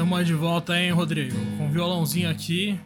[0.00, 1.36] Tamo de volta, hein, Rodrigo?
[1.58, 2.80] Com o violãozinho aqui.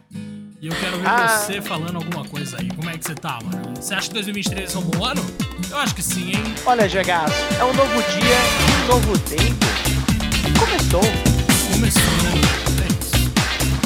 [0.61, 1.29] E eu quero ver Ah.
[1.29, 2.67] você falando alguma coisa aí.
[2.75, 3.73] Como é que você tá, mano?
[3.73, 5.25] Você acha que 2023 é um bom ano?
[5.71, 6.43] Eu acho que sim, hein?
[6.65, 8.37] Olha, Gegaço, é um novo dia,
[8.83, 9.65] um novo tempo.
[10.45, 11.01] E começou.
[11.71, 12.33] Começou, né?
[12.83, 13.31] É isso.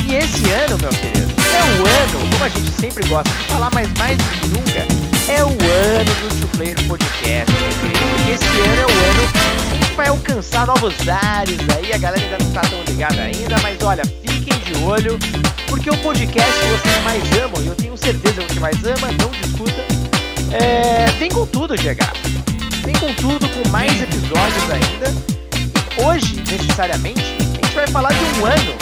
[0.09, 3.69] E esse ano, meu querido, é o ano, como a gente sempre gosta de falar,
[3.75, 8.33] mas mais do que nunca, é o ano do Two Player Podcast, meu querido.
[8.33, 9.58] Esse ano é o ano
[9.99, 14.01] vai alcançar novos ares aí, a galera ainda não tá tão ligada ainda, mas olha,
[14.05, 15.19] fiquem de olho,
[15.67, 19.29] porque o podcast que vocês mais amam, e eu tenho certeza que mais ama, não
[19.29, 19.83] discuta,
[20.53, 21.99] é, vem com tudo, GH.
[22.85, 25.13] Vem com tudo, com mais episódios ainda.
[26.01, 28.73] Hoje, necessariamente, a gente vai falar de um ano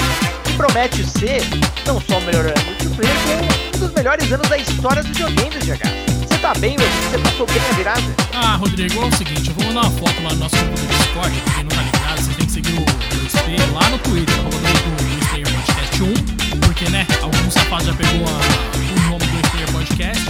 [0.43, 1.41] que promete ser
[1.87, 5.01] não só o melhor ano do Two Player, como um dos melhores anos da história
[5.01, 6.06] dos videogames, GH.
[6.47, 6.87] Tá bem, meu?
[7.11, 8.01] Você passou bem a virada?
[8.33, 10.87] Ah, Rodrigo, é o seguinte, eu vou mandar uma foto lá no nosso grupo do
[10.87, 14.33] Discord, pra quem não tá ligado, você tem que seguir o 2P lá no Twitter,
[14.39, 18.39] arroba do 2Player Podcast 1, porque, né, algum safado já pegou a-
[18.79, 20.25] o nome do 2Player Podcast,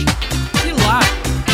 [0.65, 0.99] e lá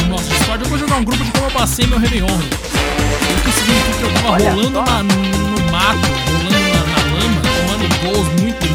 [0.01, 2.27] no nosso Discord eu vou jogar um grupo de como eu passei meu Réveillon.
[2.27, 7.41] O que significa que eu tava Olha rolando na- no mato, rolando na, na lama,
[7.41, 8.72] tomando gols muito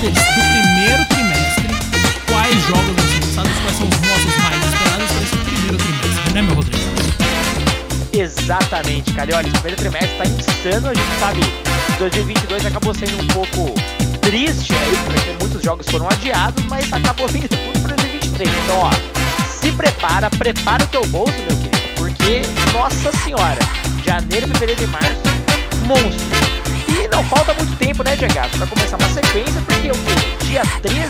[0.00, 1.68] do, primeiro trimestre
[2.26, 6.32] quais jogos vão ser lançados, quais são os nossos mais esperados para esse primeiro trimestre,
[6.34, 6.84] né, meu Rodrigo?
[8.12, 9.30] Exatamente, cara.
[9.30, 10.88] E olha, esse primeiro trimestre tá insano.
[10.88, 13.74] A gente sabe que 2022 acabou sendo um pouco
[14.20, 18.50] triste aí, porque muitos jogos foram adiados, mas acabou vindo tudo para 2023.
[18.64, 18.90] Então, ó,
[19.48, 22.42] se prepara, prepara o teu bolso, meu querido, porque,
[22.72, 23.58] nossa senhora,
[24.04, 25.22] janeiro, fevereiro e março,
[25.86, 26.73] monstro.
[27.04, 30.44] E não falta muito tempo, né, Diego, pra começar uma sequência, porque o quê?
[30.46, 31.08] dia 13,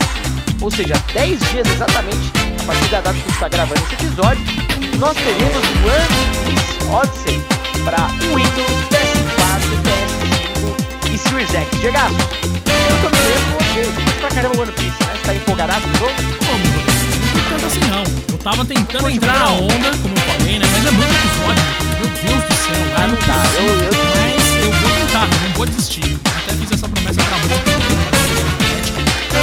[0.61, 4.43] ou seja, 10 dias exatamente, a partir da data que está gravando esse episódio,
[4.99, 6.09] nós teremos o One
[6.45, 7.43] Piece Odyssey
[7.85, 11.81] para Windows, PS4, PS5 e Series X.
[11.81, 13.83] Diego, eu tô me lembro você,
[14.21, 15.13] pra caramba One Piece, né?
[15.15, 16.15] Você tá empolgado com o jogo?
[17.35, 18.05] Não tanto assim não.
[18.33, 20.67] Eu tava tentando entrar na onda, como eu falei, né?
[20.73, 21.65] Mas é muito episódio,
[22.01, 22.75] meu Deus do céu.
[22.97, 24.24] Ah, não dá, eu- eu- eu
[24.85, 26.19] vou tentar, eu não vou desistir.
[26.39, 27.55] Até fiz essa promessa pra boca.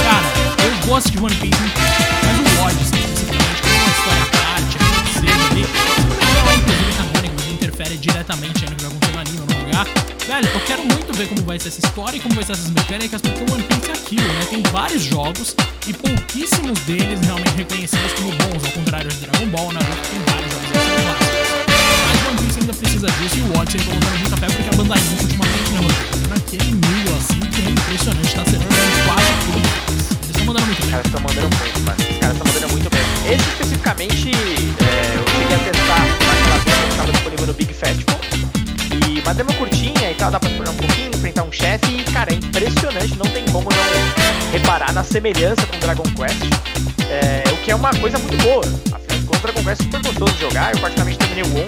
[0.02, 0.26] Cara,
[0.64, 4.76] eu gosto de One Piece inteiro, mas o Odyssey, especificamente, como uma história à parte,
[4.76, 9.46] a princesa ali, inclusive canônico, mas interfere diretamente no que vai acontecer no anime no
[9.64, 9.86] lugar.
[10.26, 12.70] Velho, eu quero muito ver como vai ser essa história e como vai ser essas
[12.70, 14.46] mecânicas, porque o One Piece é aquilo, né?
[14.48, 15.54] Tem vários jogos
[15.86, 20.52] e pouquíssimos deles realmente reconhecidos como bons, ao contrário de Dragon Ball, Naruto, tem vários
[20.52, 21.41] jogos que
[22.42, 25.70] Piece ainda precisa disso e o tá botando muita fé porque a Bandai Namco ultimamente,
[25.70, 26.28] né, Rodrigo?
[26.28, 28.74] Naquele nível assim que é impressionante, tá acertando
[29.06, 29.68] quase tudo.
[30.22, 30.90] Eles estão mandando muito Os bem.
[30.90, 31.98] caras estão mandando muito, mano.
[32.10, 33.32] Os caras estão mandando muito mesmo.
[33.32, 38.20] Esse especificamente, é, eu cheguei a testar naquela vez que estava disponível no Big Festival.
[39.08, 42.32] E uma curtinha e tal, dá pra explorar um pouquinho, enfrentar um chefe e, cara,
[42.32, 46.42] é impressionante, não tem como não reparar na semelhança com Dragon Quest.
[47.08, 48.64] É, o que é uma coisa muito boa.
[49.42, 50.72] Quest é super gostoso de jogar.
[50.72, 51.64] Eu particularmente terminei o 11.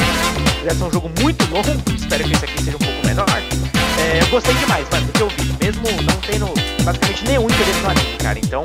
[0.63, 1.69] Deve ser um jogo muito longo.
[1.97, 3.27] Espero que esse aqui seja um pouco menor.
[3.99, 5.57] É, eu gostei demais, mano, do que eu vi.
[5.61, 6.47] Mesmo não tendo
[6.85, 8.39] basicamente nenhum interesse no anime, cara.
[8.39, 8.65] Então,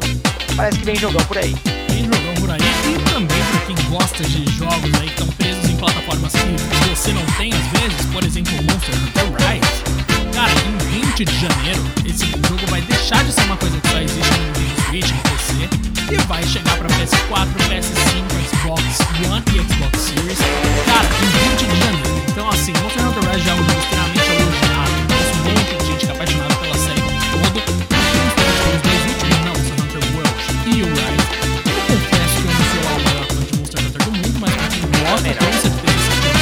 [0.56, 1.56] parece que vem jogão por aí.
[1.88, 5.70] Tem jogão por aí e também pra quem gosta de jogos aí que estão presos
[5.70, 10.34] em plataformas que você não tem às vezes, por exemplo, Monster Hunter Rise.
[10.34, 14.00] Cara, em 20 de janeiro, esse jogo vai deixar de ser uma coisa que só
[14.00, 18.82] existe no Nintendo Switch, no PC, e vai chegar pra PS4, PS5, Xbox
[19.30, 20.40] One e Xbox Series.
[20.86, 22.10] Cara, em 20 de janeiro.
[22.30, 24.92] Então, assim, Monster Hunter Rise já é um jogo extremamente elogiado.
[25.08, 27.62] Conheço um monte de gente que é apaixonada pela série como um todo.
[27.62, 30.34] Pelos dois últimos, não, Monster Hunter World
[30.66, 31.30] e o Rise.
[31.70, 34.54] Eu confesso que eu não sou o maior fã de Monster Hunter do mundo, mas
[34.56, 35.94] pra quem gosta, com certeza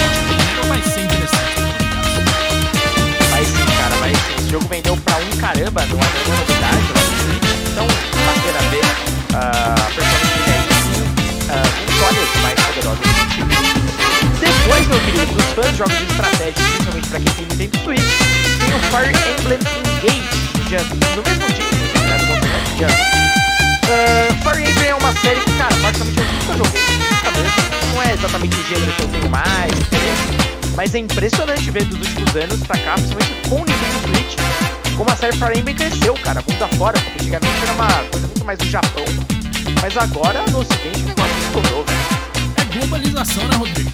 [0.07, 1.59] esse vai ser interessante.
[3.31, 4.35] Vai sim, cara, vai sim.
[4.37, 6.56] Esse jogo vendeu pra um caramba, não é
[15.65, 18.01] de jogos de estratégia, principalmente pra quem tem Nintendo Switch,
[18.59, 19.59] tem o Fire Emblem
[20.03, 21.65] Engage, no mesmo dia,
[22.77, 22.93] Jump.
[23.89, 26.81] Ah, Fire Emblem é uma série que, cara, praticamente eu nunca joguei.
[27.91, 29.71] Não é exatamente o gênero que eu tenho mais.
[30.75, 34.35] Mas é impressionante ver dos últimos anos pra cá, principalmente com o Nintendo Switch,
[34.95, 38.45] como a série Fire Emblem cresceu, cara, mundo afora, porque antigamente era uma coisa muito
[38.45, 39.05] mais do Japão.
[39.81, 41.99] Mas agora no ocidente o negócio estourou, velho.
[42.57, 43.91] É globalização, né, Rodrigo?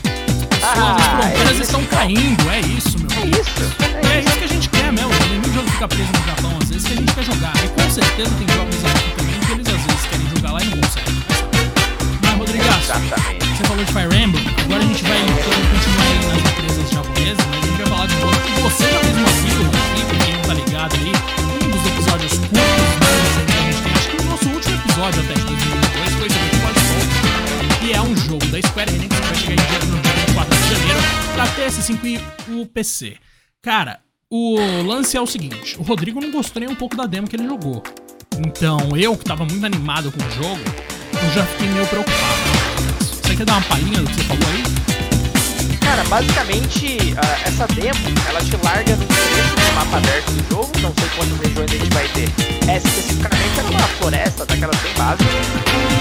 [0.63, 3.09] As fronteiras é isso, estão caindo, é isso, meu.
[3.11, 4.29] É isso, E é é isso.
[4.29, 5.09] isso que a gente quer mesmo.
[5.29, 7.53] Nenhum jogo fica preso no Japão, às vezes, que a gente quer jogar.
[7.63, 10.65] E com certeza tem jogos aqui também que eles às vezes querem jogar lá e
[10.65, 11.23] não conseguem.
[12.23, 13.45] Mas, Rodrigaço, Exatamente.
[13.45, 17.45] você falou de Fire Emblem, agora a gente vai então continuar aí nas empresas japonesas,
[17.49, 20.01] mas a gente vai falar de um outro que você já fez uma pílula aqui,
[20.07, 21.11] pra quem não tá ligado aí,
[21.63, 23.52] um dos episódios curtos, mais
[31.63, 33.15] PS5 e o PC.
[33.61, 37.25] Cara, o lance é o seguinte, o Rodrigo não gostou nem um pouco da demo
[37.25, 37.81] que ele jogou.
[38.37, 40.59] Então, eu que tava muito animado com o jogo,
[41.13, 42.19] eu já fiquei meio preocupado.
[42.99, 45.77] Você quer dar uma palhinha do que você falou aí?
[45.79, 50.93] Cara, basicamente, ah, essa demo, ela te larga no do mapa aberto do jogo, não
[50.93, 52.29] sei quantas regiões a gente vai ter.
[52.69, 55.33] Essa especificamente era uma floresta, daquelas bem básicas.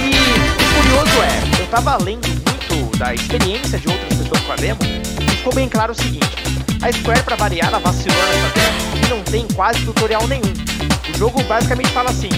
[0.03, 4.57] E o curioso é, eu tava lendo muito da experiência de outras pessoas com a
[4.57, 5.02] demo,
[5.43, 6.37] ficou bem claro o seguinte,
[6.81, 10.53] a Square, pra variar, ela vacilou nessa demo e não tem quase tutorial nenhum.
[11.13, 12.29] O jogo basicamente fala assim,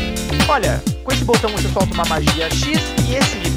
[0.49, 3.53] olha, com esse botão você solta uma magia X e esse Y.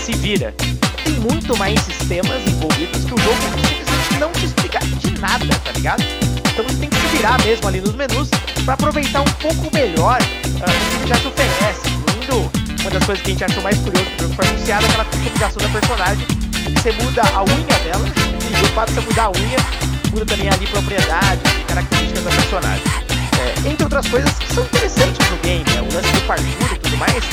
[0.00, 0.54] Se vira
[1.02, 5.72] tem muito mais sistemas envolvidos que o jogo simplesmente não te explica de nada, tá
[5.72, 6.04] ligado?
[6.52, 8.28] Então você tem que se virar mesmo ali nos menus
[8.64, 13.24] para aproveitar um pouco melhor ah, o que já te oferece, incluindo uma das coisas
[13.24, 16.92] que a gente achou mais curioso jogo foi anunciada, aquela customização da personagem, que você
[16.92, 18.27] muda a unha dela,
[18.78, 19.58] fato você mudar a unha,
[20.12, 22.84] muda também ali propriedades e características da personagem.
[23.40, 25.82] É, entre outras coisas que são interessantes no game, né?
[25.82, 27.24] o lance do parkour e tudo mais,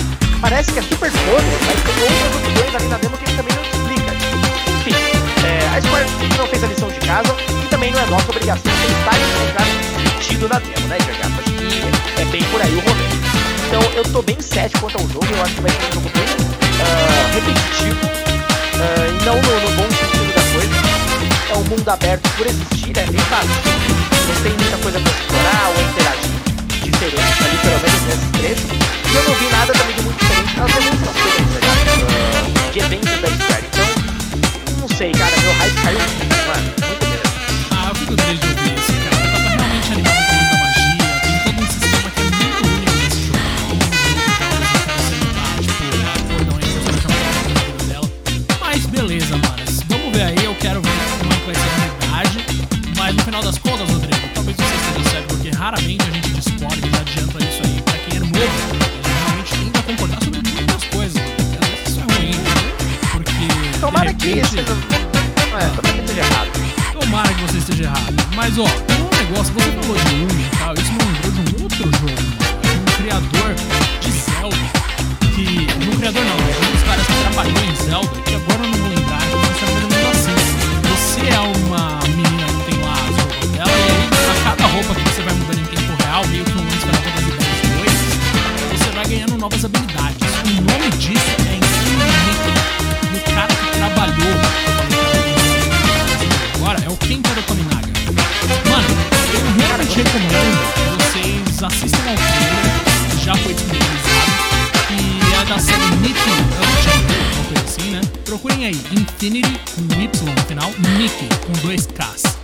[0.41, 3.55] parece que é super foda, mas tem outras opções ali na demo que ele também
[3.55, 4.11] não explica.
[4.73, 4.95] Enfim,
[5.45, 6.05] é, a Square
[6.35, 9.67] não fez a lição de casa e também não é nossa obrigação tentar encontrar
[10.17, 11.33] sentido na demo, né, Gergato?
[11.37, 13.05] Acho que é bem por aí o rolê.
[13.67, 16.09] Então eu tô bem cético quanto ao jogo, eu acho que vai ser um jogo
[16.09, 16.25] bem
[16.81, 17.99] ah, repetitivo
[18.81, 20.14] ah, e não no, no bom sentido.
[21.55, 23.49] É um mundo aberto por existir, é bem fácil.
[24.27, 26.29] Não tem muita coisa pra explorar ou interagir
[26.83, 28.67] diferente ali, pelo menos nesse trecho.
[29.09, 32.71] E eu não vi nada também de muito diferente nas demonstrações, né, cara?
[32.73, 33.63] De eventos da Square.
[33.71, 33.87] Então,
[34.81, 36.73] não sei, cara, meu hype caiu muito, mano.
[36.87, 37.23] Muito mesmo.
[37.71, 38.64] Ah, eu fico triste de ouvir
[64.41, 64.65] Esteja.
[64.65, 66.51] Não é, errado.
[66.91, 68.13] Tomara que você esteja errado.
[68.35, 71.39] Mas ó, tem um negócio, você falou de Unha e tal, isso me lembrou de
[71.39, 72.15] um outro jogo,
[72.61, 73.55] de um criador
[74.01, 74.57] de Zelda,
[75.33, 75.67] que.
[75.87, 78.24] Um criador não, um dos caras que trabalhou em Zelda,
[105.45, 108.01] que é da série Nicky Unchained, uma coisa assim, né?
[108.25, 112.37] Procurem aí, Infinity com Y no final, Nicky com dois Ks.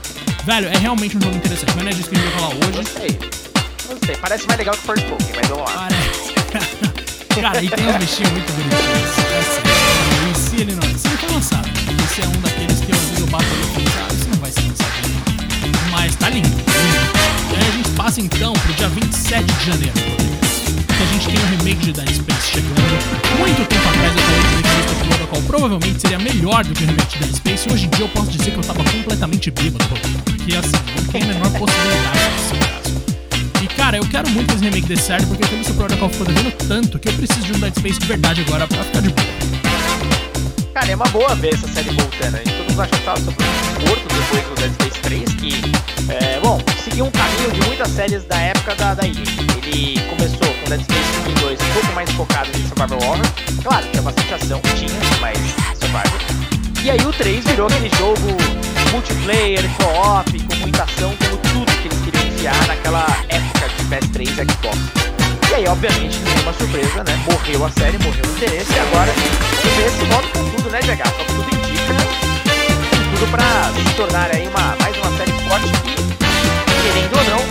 [0.45, 2.55] Velho, é realmente um jogo interessante, mas não é disso que a gente vai falar
[2.55, 2.77] hoje.
[2.77, 3.19] Gostei.
[3.87, 4.15] Gostei.
[4.17, 5.87] Parece mais legal que Forspoken, mas vamos lá.
[5.89, 7.41] Parece.
[7.41, 9.61] Cara, e tem uns bichinhos muito bonitinhos.
[10.29, 10.81] É se ele não.
[10.97, 11.69] Se ele for lançado,
[12.05, 14.29] esse é um daqueles que eu, às vezes eu bato ali e falo, ah, isso
[14.29, 15.81] não vai ser lançado ainda.
[15.91, 16.47] Mas tá lindo.
[16.49, 16.63] lindo.
[17.51, 20.20] E aí a gente passa então pro dia 27 de janeiro,
[21.81, 23.39] o de Dead Space chegando.
[23.39, 26.87] Muito tempo atrás eu falei que o Decrypto Protocol provavelmente seria melhor do que o
[26.87, 27.73] remake de Dead Space.
[27.73, 29.85] Hoje em dia eu posso dizer que eu tava completamente bêbado.
[30.23, 33.63] Porque assim, não tem a menor possibilidade caso.
[33.63, 36.99] E cara, eu quero muito esse remake desse certo, porque o Protocol ficou devendo tanto
[36.99, 39.27] que eu preciso de um Dead Space de verdade agora pra ficar de boa.
[40.73, 42.35] Cara, é uma boa ver essa série voltando.
[42.35, 45.35] A gente todo mundo acha que tava sobre um morto depois do Dead Space 3,
[45.35, 45.71] que,
[46.09, 49.11] é, bom, seguiu um caminho de muitas séries da época da, da EA.
[49.11, 53.25] Ele começou com Dead Space 1 e 2 um pouco mais focado em survival horror.
[53.63, 55.37] Claro, tinha bastante ação, tinha, mas
[55.79, 56.03] survival.
[56.83, 58.37] E aí o 3 virou aquele jogo
[58.91, 64.21] multiplayer, co-op, com muita ação, como tudo que eles queriam enfiar naquela época de PS3
[64.21, 64.77] e Xbox.
[65.51, 67.23] E aí, obviamente, nenhuma surpresa, né?
[67.29, 70.79] Morreu a série, morreu o interesse, e agora vamos ver esse modo com tudo, né,
[70.79, 71.05] GH?
[71.05, 71.70] Só que tudo
[73.21, 75.95] tudo para se tornar aí uma, mais uma série forte que,
[76.81, 77.41] querendo ou não,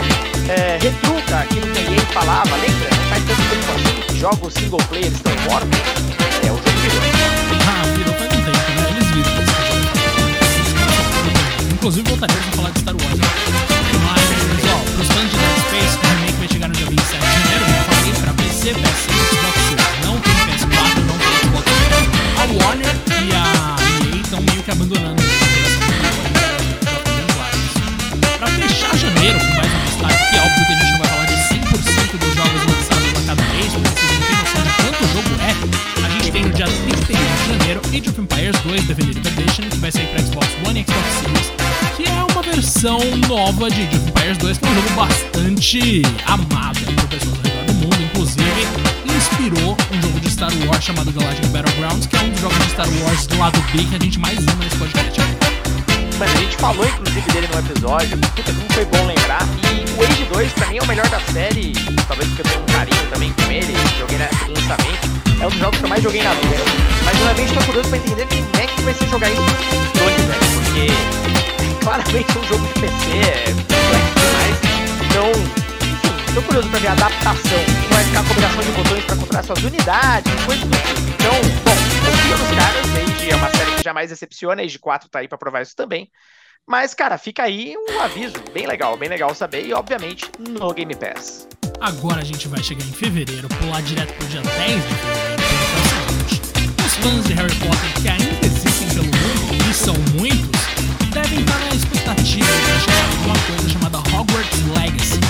[0.52, 2.90] é, retruca aquilo que EA falava, lembra?
[2.90, 5.78] Não faz tanto tempo assim que jogos single player estão mortos.
[6.42, 7.00] É o jogo virou.
[7.68, 8.82] Ah, virou faz um tempo, né?
[8.90, 9.10] Eles.
[11.72, 13.18] Inclusive voltaremos a falar de Star Wars.
[13.18, 13.26] Né?
[14.06, 17.26] Mas, ó, pros fãs de Dead Space, o remake vai chegar no dia 27 de
[17.26, 19.59] janeiro, eu falei, pra PC, PS5 e Xbox
[37.90, 41.52] Age of Empires 2 Definitive Edition, que vai sair pra Xbox One e Xbox Series,
[41.96, 46.02] que é uma versão nova de Age of Empires 2, que é um jogo bastante
[46.26, 48.66] amado por pessoas ao redor do mundo, inclusive
[49.16, 52.70] inspirou um jogo de Star Wars chamado Galactic Battlegrounds, que é um dos jogos de
[52.70, 55.20] Star Wars do lado B que a gente mais ama nesse podcast.
[56.16, 59.42] Mano, a gente falou inclusive dele no episódio, puta, como foi bom lembrar.
[59.64, 61.72] E o Age 2 pra mim é o melhor da série,
[62.06, 65.19] talvez porque eu tenho um carinho também com ele, joguei lançamento.
[65.40, 66.56] É um dos jogos que eu mais joguei na vida.
[67.04, 69.60] Mas realmente tô curioso pra entender como é que vai ser jogar isso velho.
[70.54, 70.86] Porque
[71.82, 74.70] claramente é um jogo de PC, é complexo demais.
[75.06, 77.64] Então, enfim, tô curioso pra ver a adaptação.
[77.64, 81.00] Como vai ficar a combinação de botões pra controlar suas unidades, coisas do tipo.
[81.08, 81.32] Então,
[81.64, 85.28] bom, confio nos caras, Age é uma série que jamais decepciona, Age 4 tá aí
[85.28, 86.10] pra provar isso também.
[86.66, 90.94] Mas, cara, fica aí um aviso bem legal, bem legal saber, e obviamente no Game
[90.94, 91.48] Pass.
[91.80, 95.29] Agora a gente vai chegar em fevereiro, pular direto pro dia 10 de fevereiro,
[97.00, 100.60] fãs de Harry Potter que ainda existem pelo mundo, e são muitos,
[101.12, 105.20] devem estar na expectativa de chegar uma coisa chamada Hogwarts Legacy,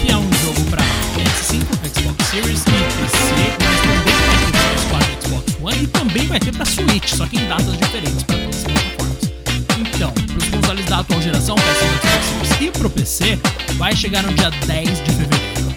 [0.00, 0.82] que é um jogo para
[1.16, 3.16] PS5, Xbox Series e PC,
[3.64, 7.38] mas também vai para PS4 Xbox One e também vai ter para Switch, só que
[7.38, 9.16] em datas diferentes para todas as plataformas.
[9.78, 13.38] Então, para os consoles da atual geração, PS5, Xbox Series e pro PC,
[13.76, 15.74] vai chegar no dia 10 de fevereiro.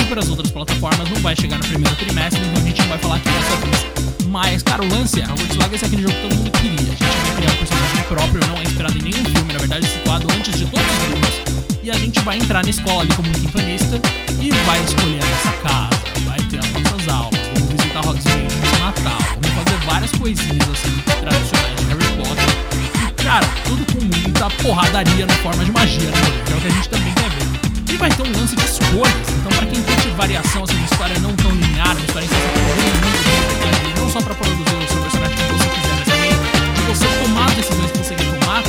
[0.00, 2.88] E para as outras plataformas não vai chegar no primeiro trimestre, então a gente não
[2.88, 4.17] vai falar aqui dessa vez.
[4.28, 6.80] Mas, cara, o lance é, Hogwarts Legacy é aquele jogo que todo mundo queria.
[6.80, 9.86] A gente vai criar um personagem próprio, não é inspirado em nenhum filme, na verdade
[9.86, 11.68] situado antes de todos os filmes.
[11.82, 14.00] E a gente vai entrar na escola ali como quintanista
[14.38, 15.90] e vai escolher a nossa casa,
[16.26, 21.20] vai ter as nossas aulas, vamos visitar Hogsmeade no Natal, vamos fazer várias coisinhas assim
[21.20, 23.08] tradicionais de Harry Potter.
[23.08, 26.42] E, cara, tudo com muita porradaria na forma de magia, né?
[26.44, 27.94] Que é o que a gente também quer ver.
[27.94, 29.28] E vai ter um lance de escolhas.
[29.40, 32.34] Então, pra quem curte variação, assim, uma história não tão linear, uma história em que
[32.34, 36.32] você tem muito não só pra produzir o seu personagem como você quiser, mas também
[36.72, 38.62] de você tomar as decisões que você quer tomar,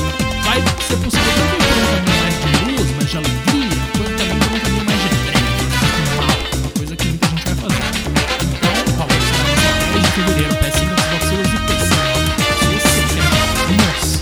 [0.44, 4.36] vai ser possível tanto por um caminho mais de luz, mais de alegria, quanto também
[4.36, 7.88] por um caminho mais de de mal, uma coisa que muita gente vai fazer.
[8.52, 11.96] Então, Hogwarts Legacy, 3 de fevereiro, PS5, Xbox Series e PC.
[12.76, 14.20] Esse é o Nossa.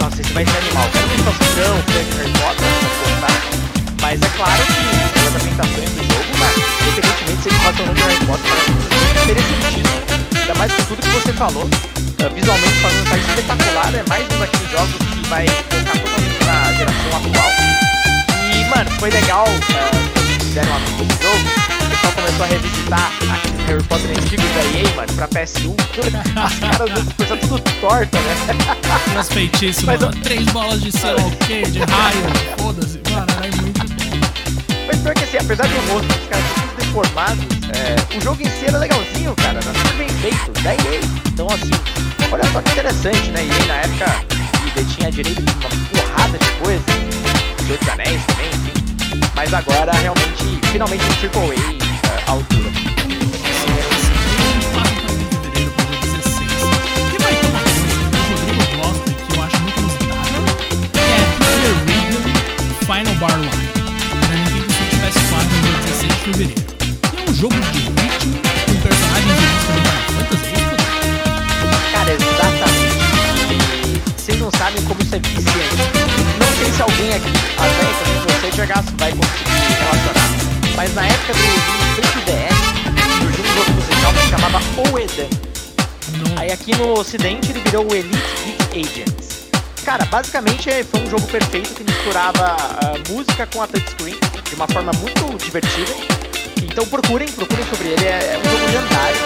[0.00, 0.86] Nossa, esse vai ser animal.
[0.92, 3.40] Quero ver situação, fã de Harry vai gostar.
[4.02, 4.84] Mas é claro que
[5.16, 6.56] pelas apresentações do jogo, mas
[6.92, 8.90] independentemente se ou não de Harry Potter,
[9.24, 9.80] interessantíssimo.
[9.80, 9.99] Ainda
[10.60, 11.64] mais por tudo que você falou.
[11.64, 13.94] Uh, visualmente falando, tá espetacular.
[13.94, 17.50] É mais um daqueles jogos que vai focar totalmente na geração atual.
[18.52, 21.48] E, mano, foi legal uh, quando eles fizeram a anúncio do jogo.
[21.80, 25.74] O pessoal começou a revisitar aqueles Harry Potter antigos da EA, mano, pra PS1.
[26.44, 29.24] As caras do pessoal tudo torta, né?
[29.24, 30.12] Feitiços, Mas mano.
[30.20, 32.58] Três bolas de sei lá o quê, de raio.
[32.58, 33.00] Foda-se.
[33.10, 34.86] Mano, é muito bom.
[34.86, 38.66] Mas pior que assim, apesar do rosto dos caras deformados, é, o jogo em si
[38.66, 39.60] era legalzinho, cara.
[39.60, 41.00] Era tudo bem feito, da EA.
[41.28, 41.70] Então assim,
[42.32, 43.44] olha só que interessante, né?
[43.44, 44.26] EA na época
[44.76, 46.84] e tinha direito de uma porrada de coisas,
[47.64, 49.30] Senhor dos Anéis também, enfim.
[49.34, 52.70] Mas agora realmente, finalmente um AAA é, à altura.
[62.80, 63.50] Final Bar Line,
[64.20, 66.69] pra Nintendo Switch PS4 no dia 16 de fevereiro.
[67.30, 70.76] Um jogo de ritmo com personagens de música do Fantasy, isso?
[71.92, 72.98] Cara, exatamente.
[74.16, 75.76] Vocês não sabem como isso é viciante.
[76.40, 77.70] Não sei se alguém aqui, até
[78.02, 80.28] quando você jogar, vai conseguir relacionar.
[80.76, 82.58] Mas na época do Nintendo DS,
[83.22, 84.60] surgiu um jogo musical que se chamava
[84.92, 86.40] Oedan.
[86.40, 88.18] Aí aqui no ocidente ele virou o Elite
[88.72, 89.50] Beat Agents.
[89.84, 94.16] Cara, basicamente é- foi um jogo perfeito que misturava ah, música com a touchscreen
[94.48, 95.94] de uma forma muito divertida.
[96.70, 99.16] Então procurem, procurem sobre ele, é, é um jogo lendário,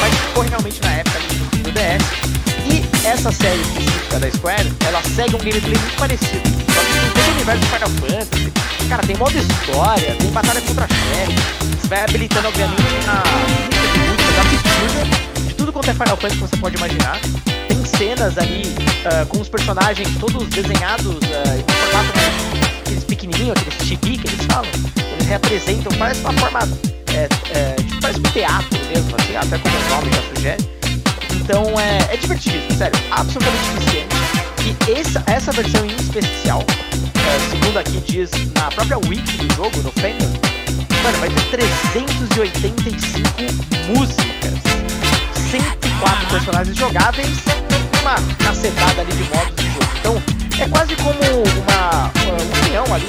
[0.00, 1.18] mas ficou realmente na época
[1.62, 2.28] do DS.
[2.66, 6.48] E essa série específica da Square, ela segue um gameplay muito parecido.
[6.74, 8.52] Só que tem todo o universo de Final Fantasy.
[8.88, 11.78] Cara, tem modo história, tem batalha contra chefe.
[11.80, 13.22] Você vai habilitando, obviamente, a
[14.10, 17.20] música absurda de tudo quanto é Final Fantasy que você pode imaginar.
[17.68, 18.62] Tem cenas ali
[19.06, 22.17] uh, com os personagens todos desenhados uh, em formato
[22.88, 24.70] aqueles pequenininhos, aqueles chibi que eles falam.
[25.12, 26.60] Eles representam, parece uma forma,
[27.12, 30.70] é, é, tipo, parece um teatro mesmo, assim, até como o nome já sugere.
[31.34, 34.16] Então é, é divertido, sério, absolutamente eficiente.
[34.64, 36.64] E essa, essa versão em especial,
[37.14, 40.32] é, segundo aqui diz na própria wiki do jogo, no Fandom,
[41.02, 43.28] mano, vai ter 385
[43.94, 44.54] músicas,
[45.50, 47.28] 104 personagens jogáveis
[48.00, 49.77] uma cacetada ali de modos de.
[50.00, 50.22] Então
[50.58, 53.06] é quase como uma, uma união ali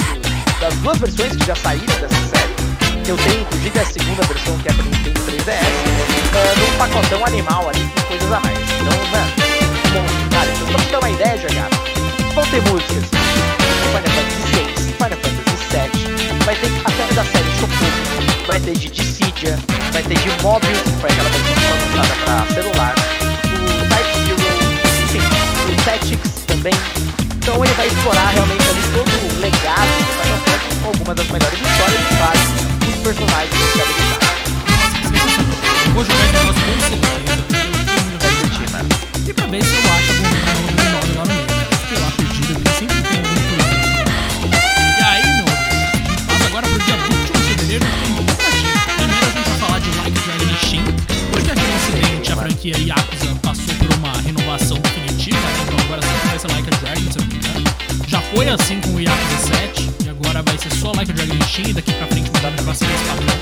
[0.59, 2.53] das duas versões que já saíram dessa série.
[3.07, 5.79] Eu tenho inclusive a segunda versão que é para Nintendo 3DS,
[6.29, 8.57] uh, num pacotão animal ali com coisas a mais.
[8.59, 9.31] Então, mano,
[9.93, 11.69] bom, cara, então, só pra ter uma ideia, jogar,
[12.35, 13.19] vão ter músicas
[13.89, 18.89] Final Fantasy VI, Final Fantasy VII, vai ter até da série Shokugan, vai ter de
[18.89, 19.59] Dissidia,
[19.91, 21.53] vai ter de Mobius, que foi aquela versão
[21.97, 22.95] lançada pra celular,
[23.45, 24.59] o Type Zero,
[25.03, 25.21] enfim,
[25.71, 26.73] o Tactics também.
[27.37, 31.27] Então ele vai explorar realmente ali todo o legado do Final Fantasy com algumas das
[31.27, 32.47] melhores histórias e vários
[32.79, 34.39] dos personagens que habilitados.
[35.93, 37.39] Vou jogar esse negócio com certeza.
[38.19, 38.89] Vai curtir, mano.
[39.25, 40.27] E pra ver se eu acho algum
[40.99, 41.65] nome lá no meio, né?
[41.81, 43.79] Fiquei lá perdido, porque sempre tem algum coisa.
[44.99, 45.47] E aí, meu,
[46.09, 48.67] gente passa agora pro dia 21 de fevereiro, tem pra ti.
[48.97, 50.83] Primeiro a gente vai falar de Like Dragon Shin,
[51.31, 54.77] porque aquele ocidente, a franquia Yakuza passou por uma renovação
[58.33, 61.69] foi assim com o Yakuza 7, e agora vai ser só Like a Dragon Shin,
[61.69, 63.37] e daqui pra frente mudar pra ser esse padrão.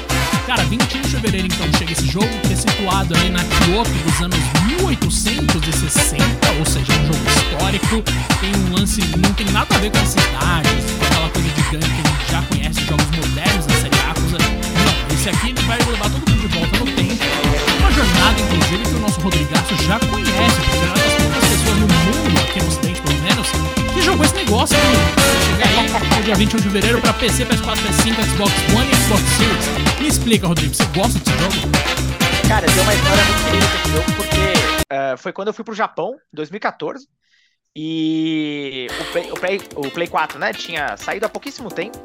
[0.46, 4.22] Cara, 21 de fevereiro então chega esse jogo, que é situado ali na Kyoto dos
[4.22, 8.04] anos 1860, ou seja, é um jogo histórico,
[8.40, 11.80] tem um lance, não tem nada a ver com as cidades, aquela coisa de gangue
[11.80, 14.38] que a gente já conhece, jogos modernos da série Yakuza.
[14.38, 17.24] Não, esse aqui ele vai levar todo mundo de volta no tempo.
[17.80, 20.62] Uma jornada, inclusive, que o nosso Rodrigaço já conhece,
[24.48, 24.84] negócio, né?
[25.58, 30.00] Chega aí dia 21 de fevereiro pra PC, PS4, PS5, Xbox One e Xbox Series.
[30.00, 31.72] Me explica, Rodrigo, você gosta desse jogo?
[32.48, 35.66] Cara, tem uma história muito querida com esse jogo, porque uh, foi quando eu fui
[35.66, 37.08] pro Japão, em 2014,
[37.76, 41.98] e o Play, o, Play, o Play 4, né, tinha saído há pouquíssimo tempo,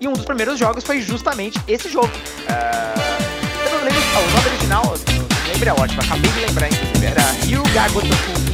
[0.00, 2.06] e um dos primeiros jogos foi justamente esse jogo.
[2.06, 7.06] Uh, eu não lembro, o nome original, não lembro é ótimo, acabei de lembrar, inclusive,
[7.06, 8.47] era Ryuga Gotoku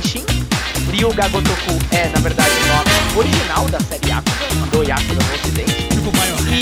[0.95, 1.05] Ishin.
[1.05, 5.89] Ryuga Gotoku é, na verdade, o nome original da série Yakuza, do Yakuza no ocidente.
[5.89, 6.55] Tipo Biohazard,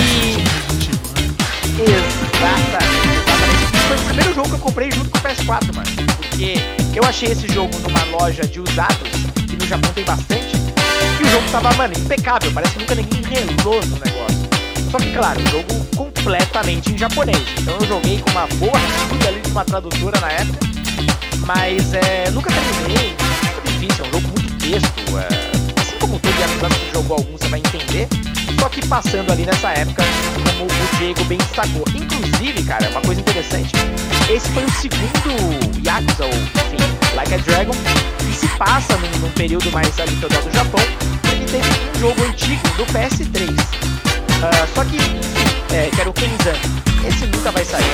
[1.78, 3.86] Exatamente, exatamente.
[3.88, 5.90] Foi o primeiro jogo que eu comprei junto com o PS4, mano.
[6.16, 6.62] Porque
[6.94, 9.10] eu achei esse jogo numa loja de usados,
[9.48, 10.56] que no Japão tem bastante,
[11.20, 12.50] e o jogo tava, mano, impecável.
[12.52, 14.42] Parece que nunca ninguém relou no negócio.
[14.90, 17.42] Só que, claro, o jogo completamente em japonês.
[17.58, 20.81] Então eu joguei com uma boa ajuda ali de uma tradutora na época.
[21.46, 23.14] Mas é, nunca terminei.
[23.54, 25.18] Muito difícil, é um jogo muito texto.
[25.18, 28.08] É, assim como todo Yakuza que jogou algum, você vai entender.
[28.60, 31.84] Só que passando ali nessa época, como o Diego bem destacou.
[31.94, 33.72] Inclusive, cara, uma coisa interessante,
[34.30, 37.74] esse foi o segundo Yakuza, ou enfim, Like a Dragon,
[38.18, 40.80] que se passa num, num período mais ali do Japão,
[41.22, 43.91] porque teve um jogo antigo do PS3.
[44.42, 44.98] Uh, só que,
[45.72, 46.50] é, que era o Kenzan.
[47.06, 47.84] Esse nunca vai sair,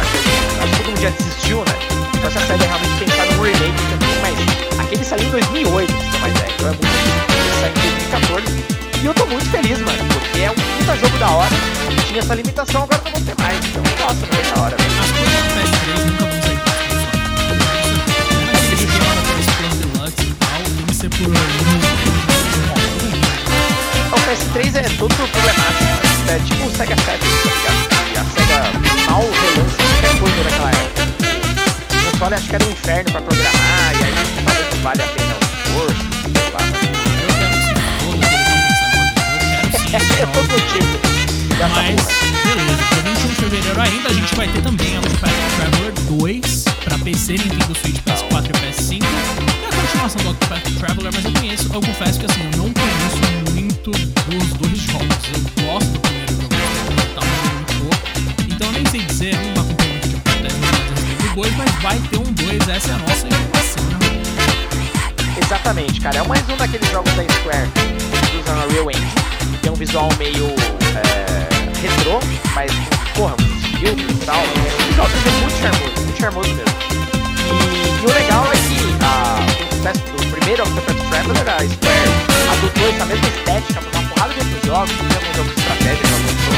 [0.00, 1.72] acho que, todo mundo já desistiu, né?
[2.14, 6.18] Então essa série realmente pensar num remake também, mas aquele saiu em 2008, se você
[6.18, 7.80] mais é, então é muito difícil, ele saiu em
[8.10, 8.64] 2014.
[9.02, 11.54] E eu tô muito feliz, mano, porque é um puta jogo da hora.
[12.08, 13.64] Tinha essa limitação, agora não vou ter mais.
[13.64, 15.00] Então, nossa, muito da hora, velho.
[15.00, 16.74] As coisas do PS3 nunca vão sair pra
[18.58, 21.93] Aquele jogo lá da PS Plus Deluxe e tal, tem que ser por.
[24.34, 25.84] O PS3 é todo problemático,
[26.26, 26.34] né?
[26.34, 27.78] é tipo o Sega Saturn, tá ligado?
[28.12, 28.58] E a Sega
[29.08, 31.02] mal relança qualquer coisa daquela época.
[31.92, 34.12] O console acho que era um inferno pra programar, e aí
[34.44, 36.84] talvez não vale a pena o esforço, sei lá, mas...
[40.18, 40.26] Eu
[41.56, 41.90] é
[42.56, 46.64] beleza, dia 21 de fevereiro ainda a gente vai ter também a Octopath Traveler 2
[46.82, 48.98] pra PC, Nintendo Switch, PS4 e PS5.
[49.00, 52.72] E a continuação do Octopath Traveler, mas eu conheço, eu confesso que assim, eu não
[52.72, 53.43] conheço
[53.84, 55.16] muito dos dois jogos.
[55.32, 56.54] Eu gosto do primeiro jogo,
[57.14, 58.54] tava muito pouco.
[58.54, 62.68] Então nem sei dizer, acompanho muito de acontece do 2, mas vai ter um 2,
[62.68, 63.98] essa é a nossa informação, né?
[65.42, 66.18] Exatamente, cara.
[66.18, 67.68] É mais um daqueles jogos da Square
[68.30, 69.58] que usam a Real Engine.
[69.60, 72.20] Tem um visual meio é, retrô,
[72.54, 72.72] mas,
[73.14, 73.36] porra,
[73.78, 74.42] filtros e tal.
[74.42, 76.74] O visual é muito charmoso, muito charmoso mesmo.
[77.44, 79.92] E, e o legal é que a,
[80.22, 84.62] o primeiro Octopath Traveler, a Square adotou essa mesma estética pra uma porrada de outros
[84.64, 86.56] jogos, tem alguns jogos de estratégia que lançou.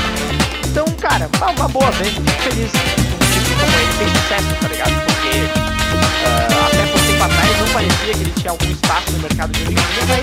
[0.67, 4.69] Então, cara, uma, uma boa vez, fico feliz com um título como ele sucesso, tá
[4.69, 5.05] ligado?
[5.07, 9.53] Porque Uh, até pouco tempo atrás não parecia que ele tinha algum espaço no mercado
[9.53, 10.23] de dia, mas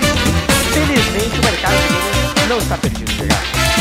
[0.72, 3.42] felizmente o mercado de games não está perdido, pegar.
[3.54, 3.73] Sabe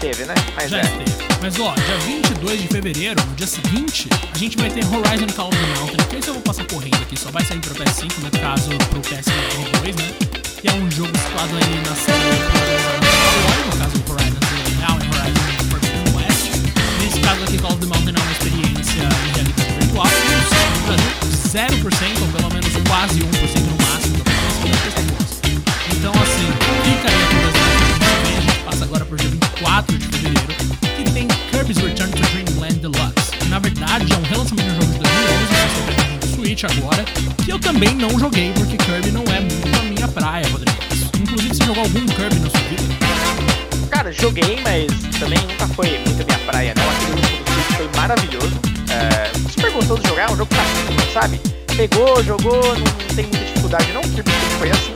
[0.00, 0.34] esteve, né?
[0.56, 0.80] Mas Já é.
[0.80, 1.12] esteve.
[1.42, 5.48] Mas ó, dia 22 de fevereiro, no dia seguinte, a gente vai ter Horizon Call
[5.48, 6.06] of the Mountain.
[6.08, 9.00] Que esse eu vou passar correndo aqui, só vai sair pro PS5, no caso pro
[9.00, 10.14] PS2, né?
[10.60, 12.40] Que é um jogo situado aí na série
[13.70, 16.44] no caso Horizon Zero Dawn e Horizon Forbidden West.
[17.00, 20.06] Nesse caso aqui, Call of the Mountain é uma experiência em realidade virtual,
[20.76, 21.12] no Brasil,
[21.50, 23.26] 0%, ou pelo menos quase 1%
[23.68, 24.32] no máximo da
[25.92, 26.48] Então assim,
[26.84, 29.39] fica aí a curiosidade, a gente passa agora pro dia
[29.70, 30.54] 24 de fevereiro,
[30.96, 33.48] que tem Kirby's Return to Dreamland Deluxe.
[33.48, 37.04] Na verdade, é um relançamento de jogo de 2011, que no Switch agora,
[37.44, 40.76] que eu também não joguei, porque Kirby não é muito a minha praia, Rodrigo.
[41.20, 42.82] Inclusive, você jogou algum Kirby na sua vida?
[43.90, 44.86] Cara, joguei, mas
[45.20, 46.90] também nunca foi muito a minha praia, não.
[46.90, 48.60] Aquele último do Switch foi maravilhoso.
[48.90, 51.40] É, super gostoso de jogar, é um jogo prático, sabe?
[51.76, 54.92] Pegou, jogou, não tem muita dificuldade não, Kirby foi assim.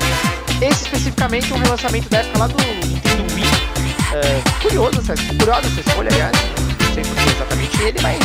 [0.61, 2.57] Esse especificamente é um relançamento da época lá do
[2.87, 3.24] Nintendo
[4.15, 6.33] É, curioso essa, curiosa essa escolha, aliás.
[6.79, 8.19] Não sei porque exatamente ele, mas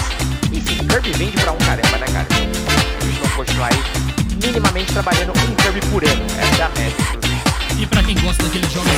[0.53, 2.27] enfim, Kirby vende pra um caramba, né, cara?
[2.29, 3.83] A gente vai continuar aí
[4.39, 6.23] minimamente trabalhando um Kirby por ano.
[6.37, 6.95] Essa é a média.
[7.79, 8.91] E pra quem gosta daqueles jogos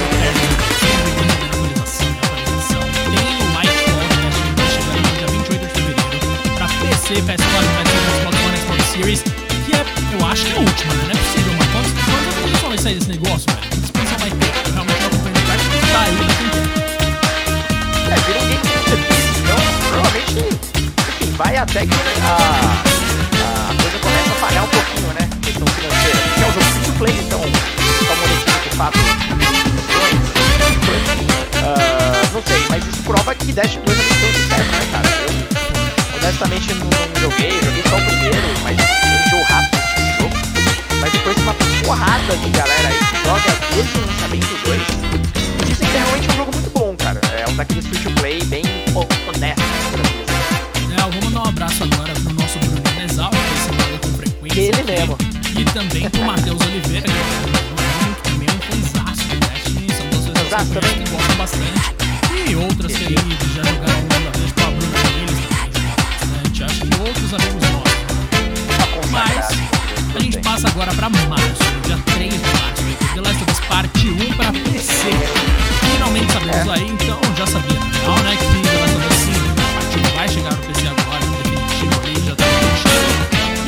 [3.06, 4.08] tem o Lightfall, né,
[4.44, 6.20] que vai chegar no dia 28 de fevereiro,
[6.58, 9.22] pra PC, PS4, PS5, Xbox Series,
[9.66, 9.86] que é,
[10.20, 11.04] eu acho que é a última, né?
[11.06, 11.72] Não é possível, mas
[12.84, 13.72] desse negócio, velho?
[13.92, 14.52] Que vai ter?
[14.74, 15.02] Realmente
[15.92, 16.71] tá aí, mas
[20.40, 22.82] enfim, vai até que a,
[23.70, 25.30] a coisa começa a falhar um pouquinho, né?
[25.42, 26.18] Questão financeira.
[26.36, 27.42] Que é um jogo free to play, então
[28.82, 29.04] fato uh,
[32.34, 35.08] não sei, mas isso prova que Dash 2 é muito sucesso, né, cara?
[35.22, 35.30] Eu,
[36.18, 40.36] honestamente, não, não joguei, joguei só o primeiro, mas enjoo rápido esse jogo.
[41.00, 44.82] Mas depois uma porrada de galera aí que joga desde o lançamento 2.
[45.68, 47.22] Dizem que é realmente um jogo muito bom, cara.
[47.38, 48.64] É um daqueles free to play bem
[48.96, 50.21] honesto,
[51.02, 54.62] É, vou mandar um abraço agora pro nosso Bruno Nesal, que você fala com frequência.
[54.62, 55.18] Ele mesmo.
[55.58, 57.16] E também pro Matheus Oliveira, que é
[60.46, 61.04] Exato, também.
[61.04, 61.96] Que gosta bastante.
[62.48, 65.40] E outras que já jogaram alguma vez com a Bruna deles
[66.20, 66.64] bastante.
[66.66, 69.10] Acho que outros amigos nossos.
[69.10, 69.48] Mas
[70.16, 72.84] a gente passa agora pra março, dia 3 de março.
[73.16, 75.10] The Last of Us Part 1 pra PC.
[75.94, 76.72] Finalmente sabemos é.
[76.74, 77.80] aí, então já sabia.
[78.06, 78.38] Não, né?
[78.38, 79.41] Que The Last of Us 5 parte 1
[80.22, 82.46] vai chegar no PC agora, no definitivo aí, já tá.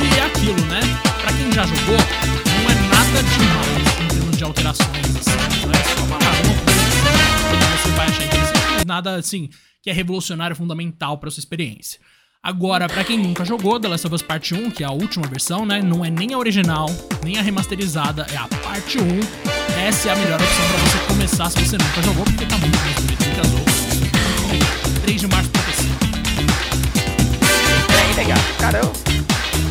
[0.03, 0.81] E é aquilo, né?
[1.19, 5.65] Pra quem já jogou, não é nada demais em termos de alterações, assim.
[5.65, 9.49] Não é só uma, uma você vai achar interessante, nada assim
[9.81, 11.99] que é revolucionário fundamental para sua experiência.
[12.41, 15.27] Agora, para quem nunca jogou The Last of Us Part 1, que é a última
[15.27, 16.85] versão, né, não é nem a original,
[17.23, 19.03] nem a remasterizada, é a parte 1.
[19.87, 22.77] Essa é a melhor opção para você começar se você nunca jogou, porque tá muito
[22.77, 23.73] mais bonito que as outras.
[25.01, 25.49] 3 de março
[28.13, 28.37] É, legal.
[28.59, 28.93] Cara, eu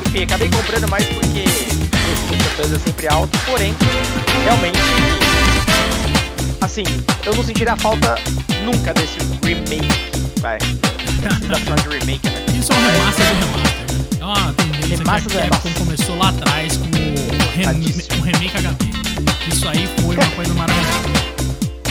[0.06, 3.74] enfim, acabei comprando mais porque o preço é sempre alto, porém,
[4.44, 4.78] realmente
[6.72, 6.84] assim,
[7.26, 8.14] eu não sentiria falta
[8.64, 9.86] nunca desse remake.
[10.40, 10.56] Vai.
[10.58, 12.46] Precisa de remake, né?
[12.58, 13.82] Isso é uma remaster do remaster.
[14.20, 17.66] É uma tendência que a Capcom começou lá atrás com o, rem
[18.18, 18.84] o remake HD.
[19.52, 21.32] Isso aí foi uma coisa maravilhosa.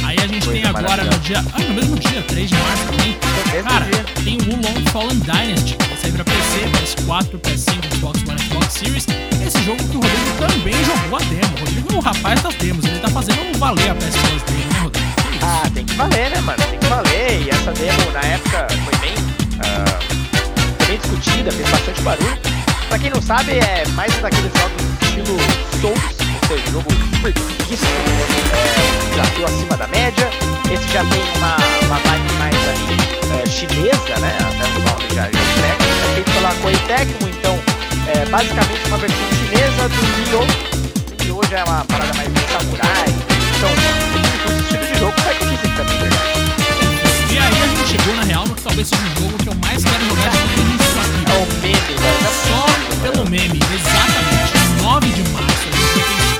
[0.03, 1.45] Aí a gente tem agora no dia.
[1.53, 3.17] Ah, no mesmo dia, 3 de março também.
[3.63, 4.05] Cara, dia.
[4.23, 9.05] tem o Long Fallen Dynasty, sair pra PC, PS4, PS5, Xbox One, Xbox Series.
[9.45, 11.55] Esse jogo que o Rodrigo também jogou a demo.
[11.55, 14.65] O Rodrigo é o rapaz das demos, ele tá fazendo valer a PS Plus dele,
[14.65, 15.07] né, Rodrigo?
[15.43, 16.63] Ah, tem que valer, né, mano?
[16.63, 17.41] Tem que valer.
[17.41, 22.37] E essa demo, na época, foi bem, uh, bem discutida, fez bastante barulho.
[22.89, 25.37] Pra quem não sabe, é mais um daqueles jogos estilo
[25.81, 25.99] Souls,
[26.41, 30.29] ou seja, jogo super difícil, é, desafio acima da média.
[30.71, 34.37] Esse já tem uma, uma vibe mais ali, é, chinesa, né?
[34.39, 35.81] Até o nome já, já entrega.
[36.21, 37.60] Feito pela Koei Tecmo, então
[38.05, 40.47] é basicamente uma versão chinesa do Nioh,
[41.17, 43.05] que hoje é uma parada mais de samurai.
[43.57, 46.29] Então, o estilo de jogo vai que também, verdade.
[47.27, 49.55] E aí a gente chegou na real no que talvez seja o jogo que eu
[49.55, 51.21] mais quero jogar de tudo isso aqui.
[51.25, 52.21] É o meme, velho.
[52.21, 52.65] É Só
[53.01, 54.84] pelo meme, exatamente.
[54.84, 56.31] 9 de março a gente vai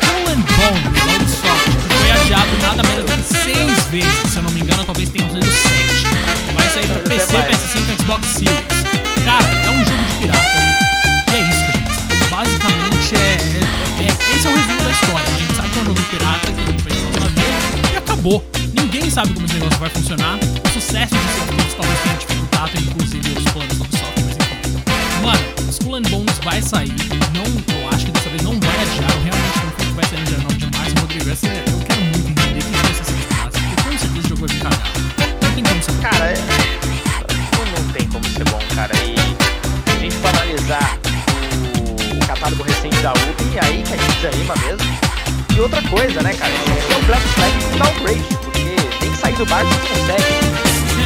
[18.22, 18.44] acabou.
[18.74, 20.38] Ninguém sabe como esse negócio vai funcionar.
[20.38, 24.84] O sucesso de Thieves talvez tenha dificultado, inclusive, os planos do Ubisoft, mas enfim.
[25.24, 26.94] Mano, Skull and Bones vai sair.
[27.34, 29.12] Não, eu acho que dessa vez não vai adiar.
[29.12, 30.96] Eu realmente confio que vai sair no dia 9 de março.
[31.02, 33.52] Rodrigo, é- eu quero muito entender que ser essa desgraça.
[33.52, 35.02] Porque com certeza o jogo vai vir cagado.
[35.42, 36.02] Não tem como ser bom.
[36.02, 36.38] Cara, é...
[37.58, 38.94] não, não tem como ser bom, cara.
[39.04, 39.16] E
[39.90, 41.00] a gente for analisar
[42.22, 45.11] o catálogo recente da Ubi, aí que a gente desanima mesmo.
[45.62, 46.52] Outra coisa, né, cara?
[46.52, 50.24] Esse é o Black Flag com downgrade, porque tem que sair do bar se consegue.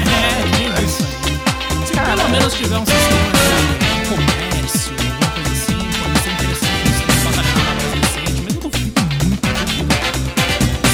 [0.07, 1.85] É, tem isso aí.
[1.85, 6.87] Se Cara, pelo menos tiver um sistema de comércio, alguma coisa assim, pode ser interessante.
[6.87, 9.35] Sistema de batalhão mais recente, mas eu duvido muito.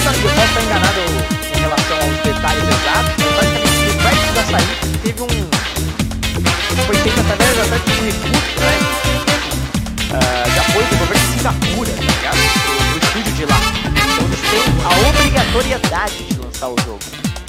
[0.04, 1.02] Sabe, eu posso estar enganado
[1.56, 5.28] em relação aos detalhes exatos, mas basicamente o Black da sair teve um.
[6.88, 9.02] Foi feito através de um recurso, né?
[10.14, 11.91] ah, de apoio do governo de Singapura,
[15.56, 17.00] obrigatoriedade de lançar o jogo.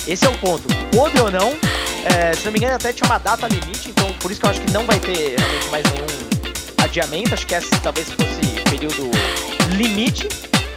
[0.07, 0.63] Esse é o ponto.
[0.91, 1.55] Pode ou não,
[2.05, 4.51] eh, se não me engano, até tinha uma data limite, então por isso que eu
[4.51, 6.07] acho que não vai ter realmente mais nenhum
[6.83, 7.35] adiamento.
[7.35, 9.11] Acho que esse talvez fosse período
[9.77, 10.29] limite.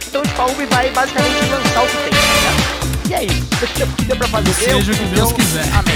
[0.06, 3.10] Então, tipo, a Ubi vai basicamente lançar o que tem, ligado?
[3.10, 3.46] E é isso.
[3.86, 5.62] O que deu pra fazer Seja o que Deus deu, quiser.
[5.74, 5.94] Amém.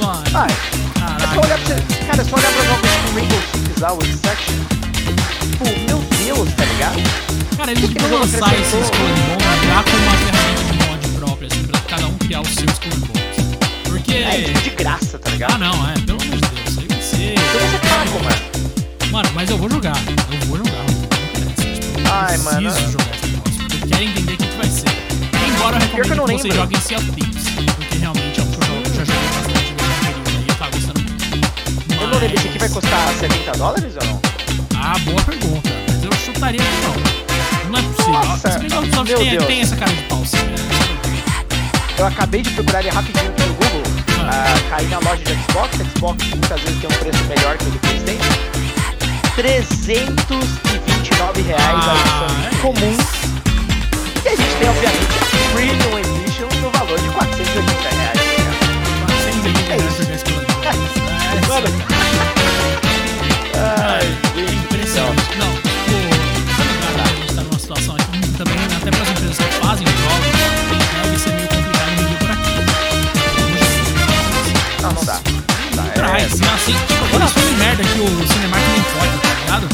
[0.00, 2.04] Mano, Ah, é só olhar pra você.
[2.06, 4.54] Cara, é só olhar pra jogos tipo Rainbow Six o Extraction.
[5.50, 6.98] Tipo, meu Deus, tá ligado?
[7.56, 8.82] Cara, eles deviam lançar esse acrescentou?
[8.82, 12.40] Skull and Bones já com uma ferramenta de mod própria, assim, pra cada um criar
[12.40, 13.58] o seu Skull and Bones.
[13.84, 14.14] Porque...
[14.14, 15.52] É, tipo, de graça, tá ligado?
[15.54, 17.32] Ah, não, é, pelo amor de Deus, aí ser...
[17.32, 19.10] Então você paga, mano.
[19.10, 22.70] Mano, mas eu vou jogar, eu vou jogar, eu Ai, preciso mano.
[22.70, 24.88] jogar esse negócio, porque eu quero entender o que, que vai ser.
[25.48, 28.38] Embora eu recomende que eu não que, você jogue em Sea of Thieves, porque realmente
[28.38, 31.94] é um jogo que eu já joguei bastante período aí, tava gostando muito.
[32.02, 34.20] Eu não lembro, esse aqui vai Mas- custar 70 dólares ou não?
[34.80, 35.70] Ah, boa pergunta,
[36.40, 36.94] mas eu chutaria que não.
[37.78, 38.12] É possível.
[38.12, 40.56] Nossa, Se bem que a Ubisoft meu tem, essa cara de pau, sim, né?
[41.98, 43.82] Eu acabei de procurar ele rapidinho no Google.
[44.20, 44.30] Ah.
[44.30, 45.76] Ah, caí na loja de Xbox.
[45.94, 48.38] Xbox muitas vezes tem um preço melhor que o do PlayStation.
[49.36, 52.92] 329 reais a Ah, versão é comum.
[52.92, 53.18] isso.
[54.24, 55.20] E a gente tem, obviamente, a
[55.54, 58.18] Premium Edition no valor de 480 reais.
[58.18, 58.58] tá ligado?
[59.06, 59.96] 480 É reais isso.
[59.98, 60.40] por 10 pela É,
[61.48, 61.68] Mano.
[63.54, 64.06] Ai,
[76.18, 76.52] Não É, né?
[76.52, 79.68] Assim, tipo, toda a filme merda que o Cinemark nem pode, tá ligado?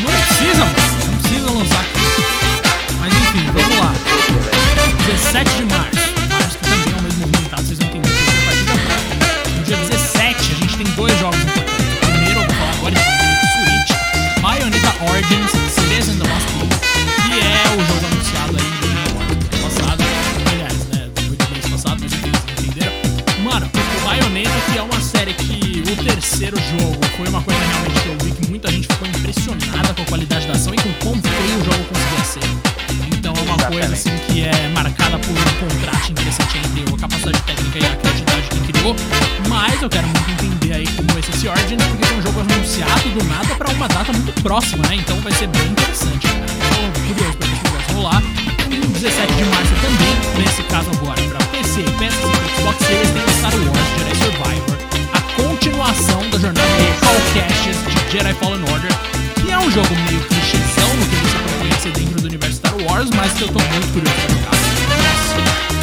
[0.00, 0.83] Não precisa, mano.
[26.34, 30.02] Terceiro jogo foi uma coisa realmente que eu vi que muita gente ficou impressionada com
[30.02, 33.16] a qualidade da ação e com quão feio o jogo conseguia ser.
[33.16, 33.94] Então é uma coisa Exatamente.
[33.94, 38.42] assim que é marcada por um contraste interessante entre a capacidade técnica e a criatividade
[38.42, 38.96] de quem criou.
[39.48, 43.24] Mas eu quero muito entender aí como esse Origins, porque é um jogo anunciado do
[43.24, 44.96] nada pra uma data muito próxima, né?
[44.96, 46.46] Então vai ser bem interessante, cara.
[46.46, 48.22] Tô curioso pra esse negócio rolar.
[48.70, 53.10] E no 17 de março também, nesse caso agora, pra PC, PS5 e Xbox Series,
[53.10, 53.83] tem o Star Wars Jedi Survivor, a
[55.84, 58.90] continuação da jornada de Call Caches de Jedi Fallen Order,
[59.34, 62.74] que é um jogo meio clichêzão no que você pode conhecer dentro do universo Star
[62.84, 64.50] Wars, mas que eu tô muito curioso pra jogar.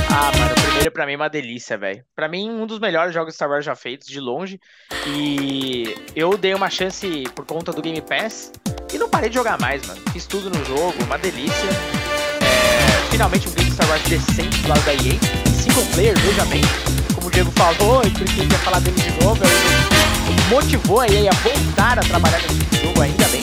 [0.10, 2.04] Ah, mano, o primeiro pra mim é uma delícia, velho.
[2.16, 4.60] Pra mim, um dos melhores jogos Star Wars já feitos, de longe.
[5.06, 8.52] E eu dei uma chance por conta do Game Pass
[8.92, 10.02] e não parei de jogar mais, mano.
[10.12, 11.70] Fiz tudo no jogo, uma delícia.
[12.42, 15.54] É, finalmente um game Star Wars decente do da EA.
[15.62, 16.91] Single player, veja bem.
[17.32, 21.32] O Diego falou, e porque ele quer falar dele de novo, ele motivou a EA
[21.32, 23.42] a voltar a trabalhar nesse jogo, ainda bem.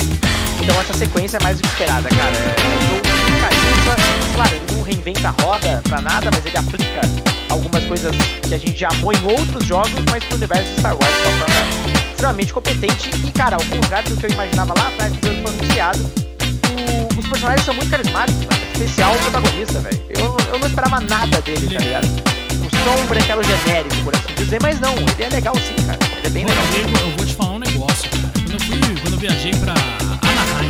[0.61, 2.33] Então essa sequência é mais do que esperada, cara.
[2.37, 3.97] É carimba,
[4.35, 7.01] claro, ele não reinventa a roda pra nada, mas ele aplica
[7.49, 8.15] algumas coisas
[8.47, 11.47] que a gente já amou em outros jogos, mas pro universo Star Wars de uma
[11.47, 13.11] forma extremamente competente.
[13.27, 17.27] E, cara, ao contrário do que eu imaginava lá atrás o foi anunciado, o- os
[17.27, 20.03] personagens são muito carismáticos, especial o protagonista, velho.
[20.11, 22.38] Eu, eu não esperava nada dele, tá ligado?
[22.55, 25.99] Um sombra, aquela genérico, por assim dizer, mas não, ele é legal sim, cara.
[26.19, 26.67] Ele é bem Pô, legal.
[26.73, 28.33] Diego, eu vou te falar um negócio, cara.
[28.35, 30.69] Quando eu fui, quando eu viajei pra Anaheim,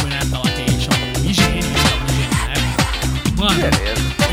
[0.00, 2.84] foi na época lá que estavam no IGN na época.
[3.36, 3.60] Mano,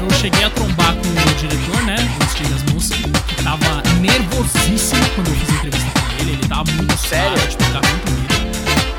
[0.10, 5.28] eu cheguei a trombar com o diretor, né, o Steve Asmussen, que tava nervosíssimo quando
[5.30, 6.32] eu fiz a entrevista com ele.
[6.34, 7.38] Ele tava muito Sério?
[7.48, 8.26] tipo, tava muito medo.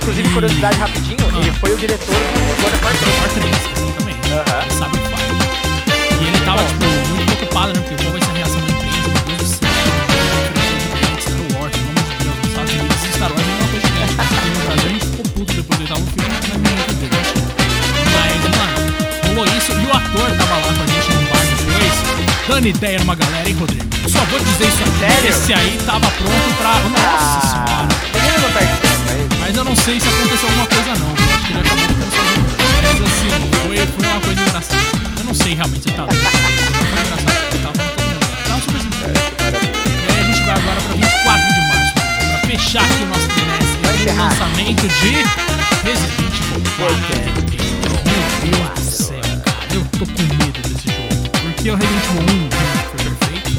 [0.01, 1.39] Inclusive, E- curiosidade rapidinho, Ah.
[1.41, 3.17] ele foi o diretor do God of War 3.
[3.17, 3.45] Part 3,
[3.77, 4.33] exatamente.
[4.33, 4.63] Aham.
[4.63, 4.99] Ele sabe
[6.57, 7.81] tava, tipo, muito preocupado, né?
[7.81, 9.61] Porque qual vai ser a reação do cliente, uma coisa assim.
[11.21, 13.97] Star Wars, pelo amor de Deus, nos Estados Unidos, Star Wars é uma coisa que
[13.97, 16.71] a gente tá no Brasil, a gente ficou puto depois do oitavo filme, na não
[16.71, 17.23] é entendeu.
[18.17, 18.77] Mas, mano,
[19.27, 21.97] rolou isso e o ator tava lá com a gente no bar depois,
[22.49, 23.85] dando ideia numa galera, hein, Rodrigo?
[24.03, 25.29] Eu só vou dizer isso aqui, Sério?
[25.29, 26.73] esse aí tava pronto pra...
[26.89, 28.07] Nossa ah, senhora!
[29.41, 31.97] Mas eu não sei se aconteceu alguma coisa não, eu acho que ele acabou com
[32.83, 33.29] mas assim,
[33.67, 34.96] foi, foi uma coisa engraçada.
[35.37, 35.85] Sei realmente
[38.67, 39.37] super simpático.
[39.87, 43.29] E aí a gente vai agora pra 24 de março, pra fechar aqui o nosso
[43.29, 43.77] trimestre
[44.11, 45.13] o lançamento de
[45.85, 46.97] Resident Evil 4.
[48.07, 48.21] Meu
[48.51, 51.29] Deus do céu, cara, eu tô com medo desse jogo.
[51.31, 53.51] Porque o Resident Evil 1 remake foi perfeito,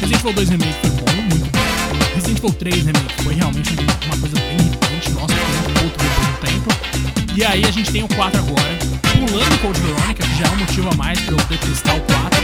[0.00, 1.58] Resident Evil 2 remake foi bom, muito bom.
[2.14, 3.70] Resident Evil 3 remake foi realmente
[4.06, 6.68] uma coisa bem irritante, nossa, foi um outro depois de um tempo.
[7.36, 8.78] E aí a gente tem o 4 agora,
[9.26, 12.42] pulando o Code Veronica, já é um motivo a mais pra eu detestar o 4.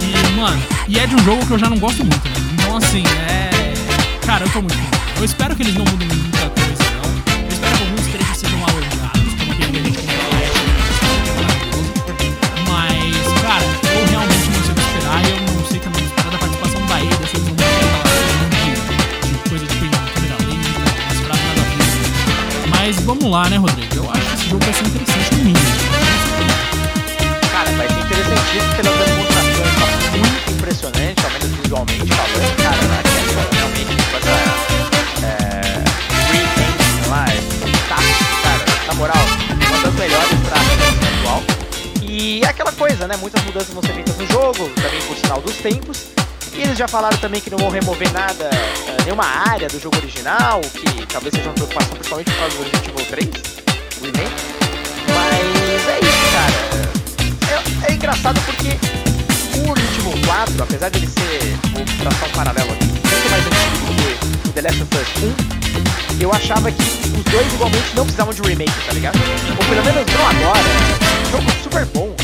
[0.00, 2.34] E, mano, e é de um jogo que eu já não gosto muito, né?
[2.54, 3.50] Então, assim, é.
[4.24, 4.76] Cara, eu tô muito.
[5.16, 6.31] Eu espero que eles não mudem muita
[22.84, 23.94] Mas vamos lá, né, Rodrigo?
[23.94, 25.66] Eu acho que esse jogo vai ser interessante no mínimo.
[27.52, 29.86] Cara, vai ser interessantíssimo pelas demonstrações, tá
[30.18, 34.34] muito impressionante, ao menos visualmente falando, cara, na questão realmente com essa
[35.22, 35.84] é,
[36.32, 39.24] remake lá, é fantástico, cara, na moral,
[39.68, 40.56] uma das melhores pra
[41.20, 41.42] atual.
[42.02, 45.40] E é aquela coisa, né, muitas mudanças vão ser feitas no jogo, também por sinal
[45.40, 46.08] dos tempos,
[46.54, 49.96] e eles já falaram também que não vão remover nada, é, nenhuma área do jogo
[49.96, 53.28] original, que talvez seja uma preocupação principalmente por causa do Resident Evil 3,
[54.00, 54.42] o remake.
[55.08, 57.86] Mas é isso, cara.
[57.88, 58.78] É, é engraçado porque
[59.58, 63.86] o Resident Evil 4, apesar dele ser, vou traçar um paralelo aqui, muito mais antigo
[63.86, 68.04] do que o The Last of Us 1, eu achava que os dois igualmente não
[68.04, 69.18] precisavam de remake, tá ligado?
[69.50, 70.60] Ou pelo menos não agora.
[71.26, 72.14] Um jogo super bom.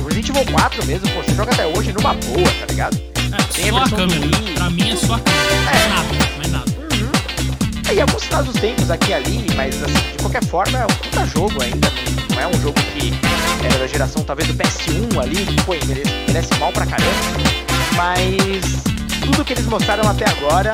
[0.00, 3.13] O Resident Evil 4 mesmo, pô, você joga até hoje numa boa, tá ligado?
[3.38, 4.20] É, só a câmera.
[4.20, 4.54] Wii.
[4.54, 5.44] Pra mim é só a câmera.
[5.54, 5.64] É.
[5.64, 6.74] Mais nada, mais nada.
[7.88, 10.88] É, e alguns dos tempos aqui e ali, mas assim, de qualquer forma é um
[10.88, 11.92] puta jogo ainda.
[12.30, 13.12] Não é um jogo que
[13.64, 17.10] era da geração talvez do PS1 ali, que pô, merece, merece mal pra caramba.
[17.96, 18.82] Mas
[19.20, 20.72] tudo que eles mostraram até agora,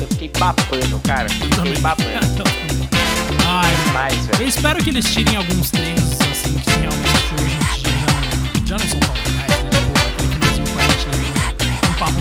[0.00, 1.28] eu fiquei babando, cara.
[1.28, 2.44] Fiquei babando.
[3.46, 4.42] Ai, Demais, velho.
[4.42, 8.66] eu espero que eles tirem alguns trechos assim que realmente hoje em dia já não,
[8.66, 9.47] já não são tão legais,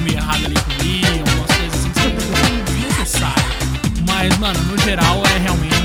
[0.07, 2.11] meio errado ali com o Leon, umas coisas assim que são
[2.65, 3.45] desnecessárias.
[4.05, 5.76] Mas, mano, no geral é realmente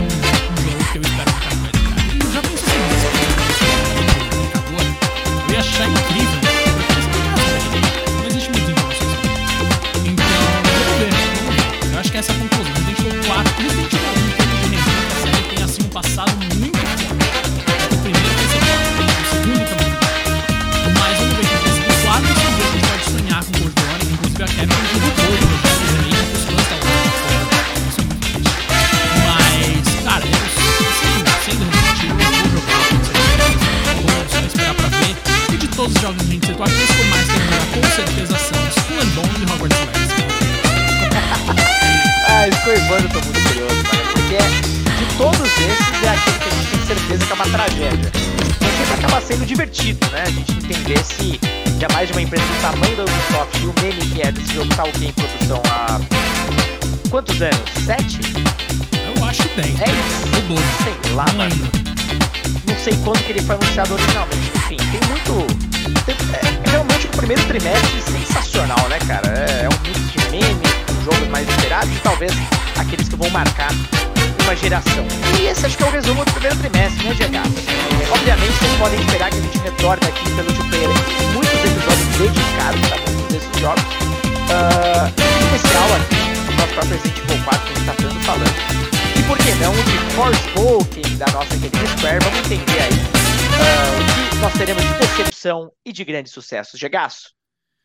[42.62, 44.12] Scorbando eu tô muito curioso, mano.
[44.12, 48.12] Porque de todos esses é aquele que a gente tem certeza que é uma tragédia.
[48.60, 50.22] Mas sempre acaba sendo divertido, né?
[50.26, 51.40] A gente entender se
[51.80, 54.74] jamais de uma empresa do tamanho da Ubisoft e o meme que é desse jogo
[54.74, 56.00] tá o quê em produção há
[57.10, 57.58] quantos anos?
[57.84, 58.20] Sete?
[59.16, 59.74] Eu acho que 10.
[59.74, 59.90] Dez?
[60.34, 60.62] Ou 12.
[60.84, 61.70] Sei lá, Não lembro.
[62.68, 64.52] Não sei quando que ele foi anunciado originalmente.
[64.56, 65.46] Enfim, tem muito.
[66.06, 66.16] tem-
[66.66, 69.28] é realmente o primeiro trimestre sensacional, né, cara?
[69.28, 70.71] É, é um mix de memes,
[71.04, 72.32] jogos mais esperados e talvez
[72.78, 73.70] aqueles que vão marcar
[74.42, 75.06] uma geração.
[75.40, 78.12] E esse acho que é o resumo do primeiro trimestre, né, GH?
[78.12, 82.06] Obviamente, vocês podem esperar que a gente retorne aqui pelo Two Player com muitos episódios
[82.18, 83.82] dedicados a muitos desses jogos.
[84.50, 88.54] Ah, em especial aqui, nosso próprio Resident Evil 4 que a gente tá tanto falando.
[89.18, 92.18] E por que não de Forspoken da nossa querida Square?
[92.24, 92.92] Vamos entender aí
[93.60, 96.78] ah, o que nós teremos de decepção e de grandes sucessos.
[96.78, 97.30] Gegaço?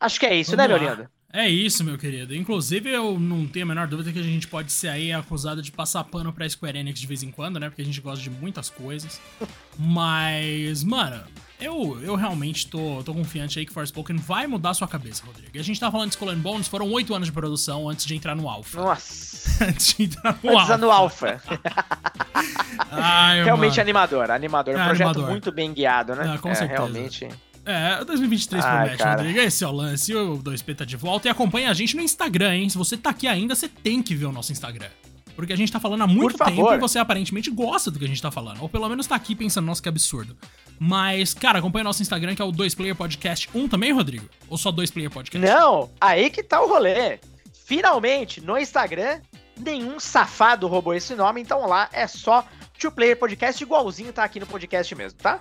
[0.00, 0.96] Acho que é isso, né, Vamos meu lá.
[0.96, 1.10] lindo?
[1.30, 2.34] É isso, meu querido.
[2.34, 5.70] Inclusive, eu não tenho a menor dúvida que a gente pode ser aí acusado de
[5.70, 7.68] passar pano pra Square Enix de vez em quando, né?
[7.68, 9.20] Porque a gente gosta de muitas coisas.
[9.78, 11.22] Mas, mano,
[11.60, 15.50] eu, eu realmente tô, tô confiante aí que Forspoken vai mudar sua cabeça, Rodrigo.
[15.54, 18.06] E a gente tá falando de Skull and Bones, foram oito anos de produção antes
[18.06, 18.80] de entrar no Alpha.
[18.80, 20.76] Nossa, antes de entrar no antes Alpha.
[20.78, 21.42] no Alpha.
[22.90, 23.80] Ai, Realmente mano.
[23.82, 24.74] animador, animador.
[24.74, 25.30] Um É, projeto animador.
[25.30, 26.32] muito bem guiado, né?
[26.34, 26.80] Ah, com é, certeza.
[26.80, 27.28] realmente.
[27.68, 29.16] É, 2023 Ai, promete, cara.
[29.22, 29.40] Rodrigo.
[29.40, 30.14] Esse é o lance.
[30.14, 31.28] O 2P tá de volta.
[31.28, 32.68] E acompanha a gente no Instagram, hein?
[32.70, 34.88] Se você tá aqui ainda, você tem que ver o nosso Instagram.
[35.36, 38.08] Porque a gente tá falando há muito tempo e você aparentemente gosta do que a
[38.08, 38.62] gente tá falando.
[38.62, 40.34] Ou pelo menos tá aqui pensando, nossa, que absurdo.
[40.80, 44.26] Mas, cara, acompanha nosso Instagram, que é o 2Player Podcast 1 também, Rodrigo?
[44.48, 45.46] Ou só 2Player Podcast?
[45.46, 47.20] Não, aí que tá o rolê.
[47.66, 49.20] Finalmente, no Instagram,
[49.60, 52.46] nenhum safado roubou esse nome, então lá é só
[52.80, 55.38] 2Player Podcast, igualzinho tá aqui no podcast mesmo, tá?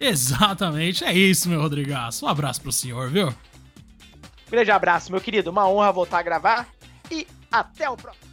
[0.00, 2.24] Exatamente, é isso, meu Rodrigaço.
[2.24, 3.34] Um abraço pro senhor, viu?
[4.50, 5.50] Grande abraço, meu querido.
[5.50, 6.68] Uma honra voltar a gravar
[7.10, 8.29] e até o próximo.